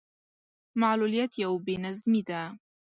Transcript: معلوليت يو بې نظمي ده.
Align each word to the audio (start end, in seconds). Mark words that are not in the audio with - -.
معلوليت 0.81 1.31
يو 1.43 1.51
بې 1.65 1.75
نظمي 1.83 2.21
ده. 2.29 2.41